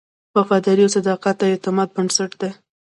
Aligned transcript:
وفاداري 0.35 0.81
او 0.85 0.93
صداقت 0.97 1.35
د 1.39 1.41
اعتماد 1.51 1.89
بنسټ 1.95 2.31
دی. 2.41 2.51